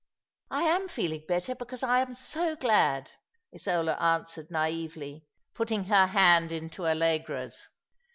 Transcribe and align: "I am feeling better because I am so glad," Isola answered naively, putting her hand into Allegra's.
"I 0.49 0.63
am 0.63 0.87
feeling 0.87 1.25
better 1.27 1.53
because 1.53 1.83
I 1.83 1.99
am 1.99 2.15
so 2.15 2.55
glad," 2.55 3.11
Isola 3.53 3.93
answered 3.99 4.49
naively, 4.49 5.27
putting 5.53 5.83
her 5.83 6.07
hand 6.07 6.51
into 6.51 6.87
Allegra's. 6.87 7.69